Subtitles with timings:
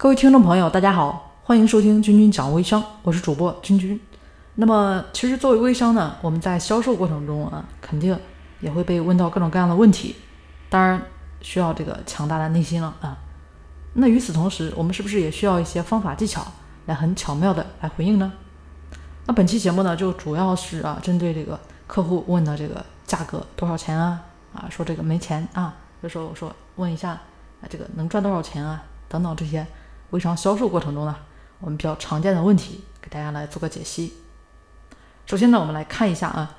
[0.00, 4.00] 各位听众朋友，大家好，欢迎收听君君讲微商，我是主播君君。
[4.54, 8.16] 那么，其实作为微商呢，我们在销售过程中啊，肯定
[8.60, 10.14] 也会被问到各种各样的问题，
[10.70, 11.02] 当然
[11.40, 13.18] 需要这个强大的内心了啊。
[13.94, 16.46] 那与此同时，我们是不是也需要一些方法技巧
[16.86, 18.32] 来很巧妙的来回应呢？
[19.26, 21.58] 那本期节目呢，就主要是啊，针对这个
[21.88, 24.22] 客户问的这个价格多少钱啊，
[24.54, 29.66] 啊，说这个没钱啊，有时候说问一下啊，这个能赚多少钱啊，等等这些
[30.10, 31.14] 微商销售过程中呢，
[31.60, 34.14] 我们比较常见的问题，给大家来做个解析。
[35.26, 36.56] 首先呢，我们来看一下啊，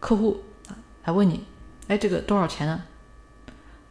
[0.00, 1.44] 客户啊来问你，
[1.88, 2.82] 哎，这个多少钱呢？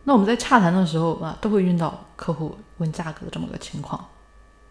[0.05, 4.08] 那我们在洽谈的时候啊，都会遇到客户问价格的这么个情况。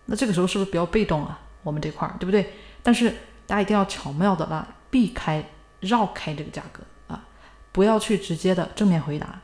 [0.07, 1.38] 那这个时候是不是比较被动啊？
[1.62, 2.55] 我们这块儿对不对？
[2.83, 3.10] 但是
[3.46, 5.45] 大家一定要巧妙的来避开、
[5.80, 7.24] 绕开这个价格啊，
[7.73, 9.41] 不要去直接的正面回答，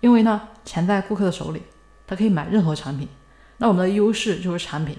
[0.00, 1.64] 因为呢，钱在顾客的手里，
[2.06, 3.06] 他可以买任何产品。
[3.58, 4.96] 那我们的优势就是产品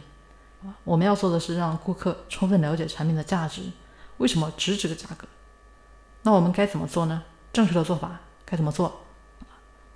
[0.64, 3.64] 啊，我们要做的是让顾客充分了解产品的价值，
[4.18, 5.28] 为什么值这个价格？
[6.24, 7.24] 那我们该怎么做呢？
[7.52, 9.02] 正确的做法该怎么做？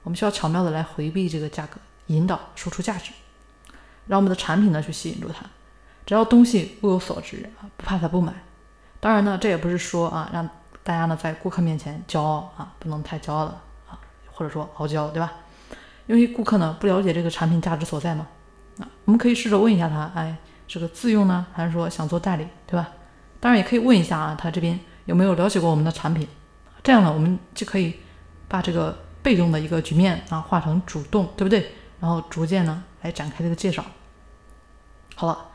[0.03, 3.11] 我们需要巧妙的来回避这个价格，引导输出价值，
[4.07, 5.45] 让我们的产品呢去吸引住他。
[6.05, 8.33] 只要东西物有所值啊，不怕他不买。
[8.99, 10.49] 当然呢，这也不是说啊，让
[10.83, 13.99] 大家呢在顾客面前骄傲啊，不能太骄傲了啊，
[14.31, 15.31] 或者说傲娇，对吧？
[16.07, 18.27] 因为顾客呢不了解这个产品价值所在嘛。
[18.79, 20.35] 啊，我们可以试着问一下他，哎，
[20.67, 22.89] 这个自用呢，还是说想做代理，对吧？
[23.39, 26.27] 当然也可以问一下啊，他这边有没有了解过我们的产品？
[26.83, 27.95] 这样呢，我们就可以
[28.47, 31.71] 把这个被动的一个局面啊，化成主动，对不对？
[31.99, 33.83] 然后逐渐呢来展开这个介绍。
[35.15, 35.49] 好了。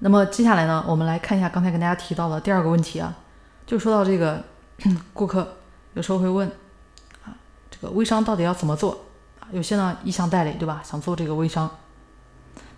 [0.00, 3.16] 那么接下来呢，我们来看一下刚才跟大家提到的第二个问题啊，
[3.64, 4.42] 就说到这个
[5.14, 5.56] 顾客
[5.94, 6.46] 有时候会问
[7.24, 7.32] 啊，
[7.70, 9.04] 这个微商到底要怎么做
[9.40, 9.48] 啊？
[9.52, 11.70] 有些呢意向代理对吧，想做这个微商。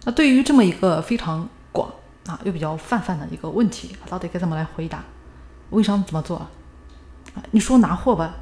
[0.07, 1.91] 那对于这么一个非常广
[2.27, 5.03] 啊又比较泛泛的一个问题，到底该怎么来回答？
[5.71, 6.49] 微商怎么做啊？
[7.51, 8.37] 你说拿货吧，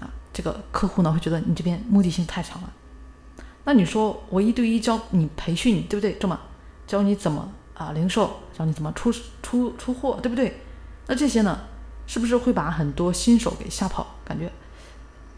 [0.00, 2.72] 啊，这个客户呢会觉得你这边目的性太强了。
[3.62, 6.18] 那你说我一对一教你培训，对不对？
[6.18, 6.36] 这么
[6.84, 7.48] 教你怎么？
[7.74, 10.60] 啊，零售教你怎么出出出货，对不对？
[11.06, 11.60] 那这些呢，
[12.08, 14.16] 是不是会把很多新手给吓跑？
[14.24, 14.50] 感觉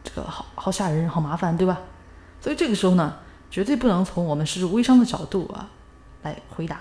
[0.03, 1.79] 这个好好吓人，好麻烦，对吧？
[2.41, 3.17] 所以这个时候呢，
[3.57, 5.67] 绝对不能从我们是微商的角度啊
[6.25, 6.77] 来回答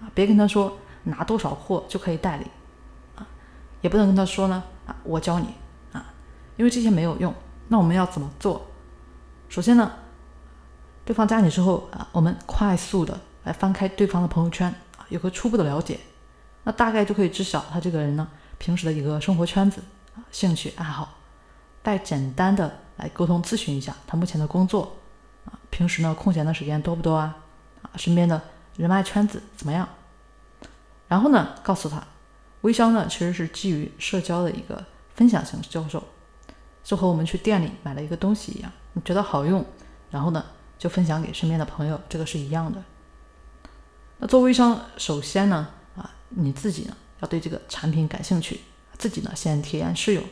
[0.00, 2.46] 啊，别跟他说拿多少货就可以代理
[3.16, 3.28] 啊，
[3.82, 5.48] 也不能跟他说呢啊，我教你
[5.92, 6.14] 啊，
[6.56, 7.34] 因为这些没有用。
[7.68, 8.66] 那我们要怎么做？
[9.50, 9.92] 首先呢，
[11.04, 15.04] 对方加你之后啊，我们快速的来翻开对方的朋友圈啊。
[15.10, 16.00] 有个初步的了解，
[16.64, 18.26] 那大概就可以知晓他这个人呢
[18.56, 19.82] 平时的一个生活圈子
[20.14, 21.18] 啊、兴趣爱好，
[21.84, 24.95] 再简单的来沟通咨询一下他目前的工作，
[25.76, 27.36] 平时呢空闲的时间多不多啊？
[27.82, 28.40] 啊，身边的
[28.78, 29.86] 人脉圈子怎么样？
[31.06, 32.02] 然后呢，告诉他，
[32.62, 34.82] 微商呢其实是基于社交的一个
[35.14, 36.02] 分享型销售，
[36.82, 39.62] 就和我们去店里买了一个东西一样，你觉得好用，
[40.10, 40.42] 然后呢
[40.78, 42.82] 就分享给身边的朋友，这个是一样的。
[44.16, 48.62] 那做微商，首先呢，啊，你自己呢要对这个产品感兴趣，
[48.96, 50.24] 自己呢先体验试用，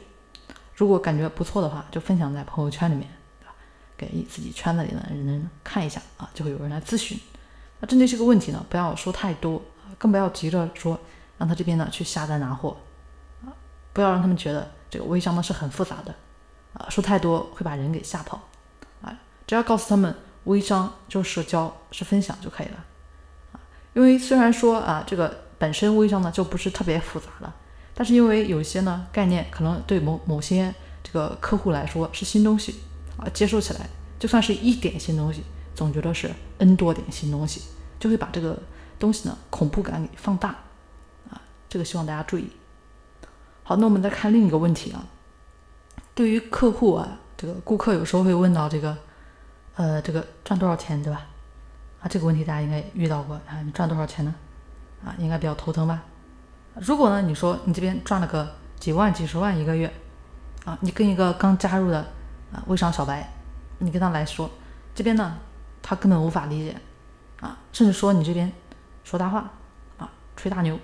[0.74, 3.10] 如果感觉不错的话，就分享在朋友圈里面，
[3.96, 7.18] 给自己圈子里的人看一下啊，就会有人来咨询。
[7.80, 9.62] 那针对这个问题呢，不要说太多，
[9.98, 10.98] 更不要急着说
[11.38, 12.76] 让他这边呢去下单拿货，
[13.44, 13.52] 啊，
[13.92, 16.14] 不要让他们觉得这个微商呢是很复杂的，
[16.74, 18.40] 啊，说太多会把人给吓跑，
[19.02, 19.16] 啊，
[19.46, 22.84] 只要告诉他们微商就是社交，是分享就可以了
[23.52, 23.60] 啊。
[23.92, 27.54] 因为虽然说啊，这个本身微商呢就不是特别复杂了，
[27.94, 32.80] 但是因为有些呢概念可能对某某些这个客户来说是新东西
[33.16, 33.88] 啊，接受起来
[34.18, 35.42] 就算是一点新东西，
[35.74, 37.62] 总觉得是 N 多点新东西，
[37.98, 38.58] 就会把这个
[38.98, 40.48] 东西呢恐怖感给放大
[41.30, 42.50] 啊，这个希望大家注意。
[43.62, 45.04] 好，那我们再看另一个问题啊，
[46.14, 48.96] 对于客户啊，这个顾客有时候会问到这个，
[49.74, 51.26] 呃，这个赚多少钱，对吧？
[52.00, 54.34] 啊，这个问题大家应该遇到过啊，你赚多少钱呢？
[55.04, 56.02] 啊，应该比较头疼吧？
[56.74, 59.92] 如果呢，你说你这边赚了个几万、几十万一个月，
[60.64, 62.06] 啊，你跟一个刚加入的
[62.54, 63.28] 啊微商小白，
[63.78, 64.48] 你跟他来说，
[64.94, 65.36] 这边呢，
[65.82, 66.76] 他根本无法理解，
[67.40, 68.50] 啊，甚至说你这边
[69.02, 69.50] 说大话，
[69.98, 70.78] 啊，吹大牛，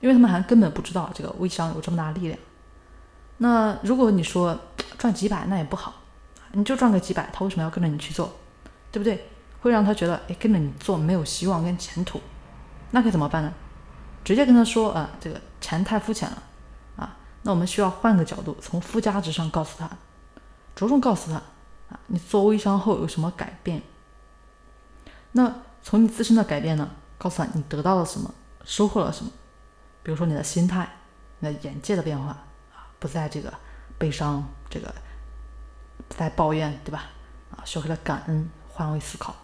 [0.00, 2.38] 因为他们还根本不知道这个微商有这么大力量。
[3.38, 4.58] 那如果你说
[4.98, 5.94] 赚几百，那也不好，
[6.52, 8.32] 你就赚个几百，他为什么要跟着你去做？
[8.92, 9.28] 对不对？
[9.60, 12.20] 会让他觉得，哎，跟着你做没有希望跟前途，
[12.92, 13.52] 那该怎么办呢？
[14.24, 16.42] 直接跟他说啊，这个钱太肤浅了
[16.96, 19.90] 啊，那我们需要换个角度，从附加值上告诉他，
[20.76, 21.36] 着重告诉他
[21.88, 23.82] 啊，你做微商后有什么改变？
[25.32, 25.52] 那
[25.82, 26.88] 从你自身的改变呢，
[27.18, 28.32] 告诉他你得到了什么，
[28.64, 29.30] 收获了什么。
[30.02, 30.88] 比如说你的心态、
[31.40, 32.28] 你的眼界的变化
[32.72, 33.52] 啊，不再这个
[33.98, 34.94] 悲伤，这个
[36.08, 37.04] 不再抱怨，对吧？
[37.50, 39.34] 啊，学会了感恩，换位思考，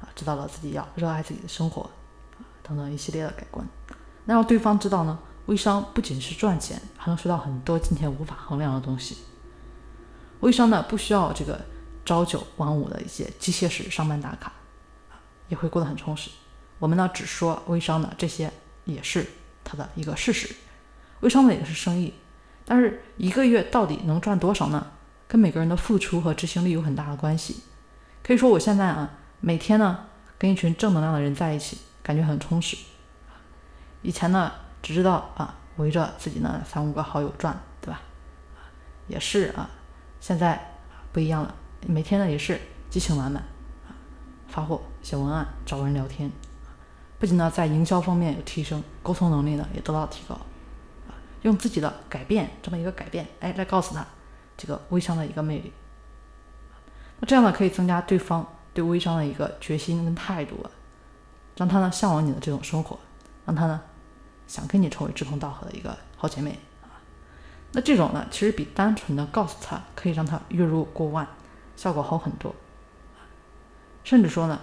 [0.00, 1.82] 啊，知道了自己要热爱自己的生活，
[2.38, 3.64] 啊，等等一系列的改观。
[4.24, 9.16] 那让对方知道呢，微商不仅是赚钱，还能学到很多金钱无法衡量的东西。
[10.40, 11.60] 微商呢，不需要这个
[12.04, 14.52] 朝九晚五的一些机械式上班打卡，
[15.10, 16.30] 啊，也会过得很充实。
[16.78, 18.50] 我们呢，只说微商的这些
[18.84, 19.26] 也是
[19.62, 20.54] 它的一个事实。
[21.20, 22.14] 微商呢也是生意，
[22.64, 24.92] 但是一个月到底能赚多少呢？
[25.28, 27.62] 跟每个人的付出和执行力有很大的关系。
[28.22, 29.10] 可以说我现在啊，
[29.40, 30.06] 每天呢
[30.38, 32.76] 跟一群正能量的人在一起，感觉很充实。
[34.02, 34.50] 以前呢，
[34.82, 38.00] 只知道啊围着自己呢三五个好友转，对吧？
[39.06, 39.68] 也是啊。
[40.20, 40.76] 现在
[41.12, 41.54] 不一样了，
[41.86, 43.42] 每天呢也是激情满满
[43.88, 43.96] 啊，
[44.48, 46.30] 发货、写文案、找人聊天，
[47.18, 50.34] 不仅呢在营销方面有提升，沟通能力呢也得到提高
[51.08, 54.06] 啊，用自己的改变这么一个改变，哎，来告诉他
[54.56, 55.72] 这个微商的一个魅力。
[57.18, 60.70] 那这样呢可以增加对方对微商的一个决心跟态度啊，
[61.56, 62.98] 让他呢向往你的这种生活，
[63.46, 63.80] 让他呢
[64.46, 66.58] 想跟你成为志同道合的一个好姐妹。
[67.72, 71.26] 那这种呢，其实比单纯的告诉他可以让他月入过万，
[71.76, 72.52] 效果好很多。
[74.02, 74.58] 甚至说呢，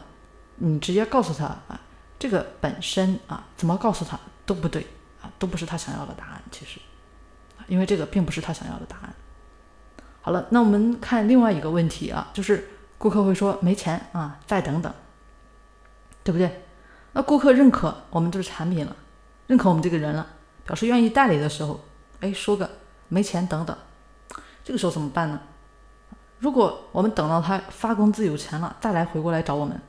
[0.55, 1.79] 你直接告诉他啊，
[2.19, 4.85] 这个本身啊，怎么告诉他都不对
[5.21, 6.41] 啊，都不是他想要的答案。
[6.51, 6.81] 其实，
[7.67, 9.15] 因为这个并不是他想要的答案。
[10.21, 12.67] 好了，那我们看另外一个问题啊，就是
[12.97, 14.93] 顾客会说没钱啊，再等等，
[16.25, 16.65] 对不对？
[17.13, 18.93] 那顾客认可我们这个产品了，
[19.45, 20.27] 认可我们这个人了，
[20.65, 21.79] 表示愿意代理的时候，
[22.19, 22.69] 哎，说个。
[23.09, 23.77] 没钱等等，
[24.63, 25.39] 这个时候怎么办呢？
[26.39, 29.81] 如果我们等到他发工资有钱了再来回过来找我们，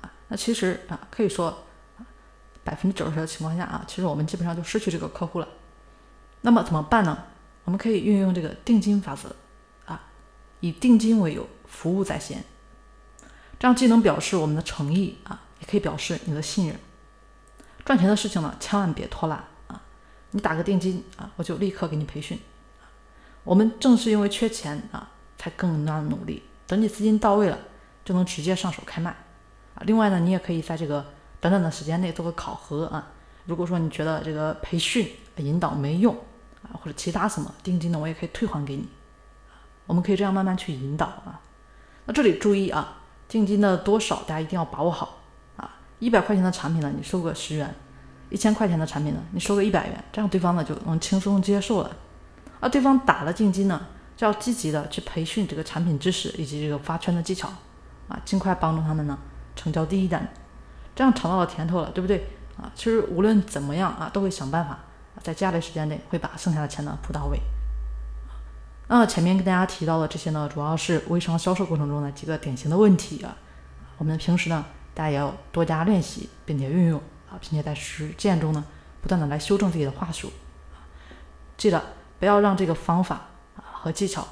[0.00, 1.64] 啊，那其实啊可以说，
[2.64, 5.48] 百分之九十的情况下啊，其实我们基本上就失去这个客户了。
[6.40, 7.24] 那么怎么办呢？
[7.64, 9.34] 我们可以运用这个定金法则，
[9.84, 10.00] 啊，
[10.60, 12.42] 以定金为由，服务在先，
[13.58, 16.76] 这样既能表示我们的诚意啊，也可以表示你的信任。
[17.84, 19.82] 赚钱的事情呢，千万别拖拉啊！
[20.30, 22.40] 你打个定金啊，我就立刻给你培训。
[23.44, 26.42] 我们正是因为缺钱啊，才更加努力。
[26.66, 27.58] 等你资金到位了，
[28.04, 29.10] 就能直接上手开卖
[29.74, 29.82] 啊。
[29.86, 31.04] 另外呢，你也可以在这个
[31.40, 33.08] 短短的时间内做个考核啊。
[33.46, 36.14] 如果说你觉得这个培训引导没用
[36.62, 38.86] 啊，或者其他什么定金呢，我也可以退还给你。
[39.86, 41.40] 我们可以这样慢慢去引导啊。
[42.04, 45.18] 那这里注意啊，定金的多少大家一定要把握好
[45.56, 45.78] 啊。
[45.98, 47.66] 一百块钱的产品呢，你收个十元；
[48.28, 51.90] 一千块钱的产品呢，你收个一百元，这样对方呢就能轻松接受了。
[52.60, 53.80] 而对方打了定金呢，
[54.16, 57.48] 就要积极的去培训这个产品知识以及这个发圈的技巧，
[58.06, 59.18] 啊，尽快帮助他们呢
[59.56, 60.28] 成交第一单，
[60.94, 62.26] 这样尝到了甜头了，对不对？
[62.58, 64.78] 啊，其实无论怎么样啊，都会想办法
[65.22, 67.40] 在接下来时间内会把剩下的钱呢补到位。
[68.88, 73.34] 那前面跟大家提到的这些呢，主要是微商销售过程中的几个典型的问题啊，
[73.96, 78.62] 我们平时呢大家也要多加练习，并且运用啊，并且在实践中呢
[79.00, 80.30] 不断的来修正自己的话术，
[81.56, 81.82] 记得。
[82.20, 83.22] 不要让这个方法
[83.56, 84.24] 啊和技巧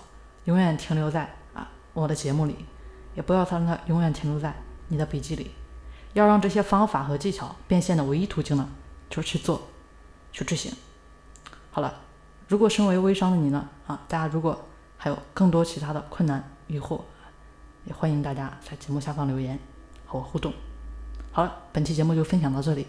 [0.45, 2.55] 永远停留在啊我的节目里，
[3.17, 4.55] 也不要让它永远停留在
[4.87, 5.51] 你的笔记里。
[6.13, 8.69] 要让这些方法和技巧变现的唯一途径呢，
[9.11, 9.63] 就是去做，
[10.33, 10.73] 去执行。
[11.71, 11.95] 好了，
[12.49, 14.67] 如果身为微商的你呢啊，大家如果
[14.97, 17.01] 还有更多其他的困难疑惑，
[17.85, 19.59] 也欢迎大家在节目下方留言
[20.07, 20.53] 和我互动。
[21.33, 22.87] 好了，本期节目就分享到这里。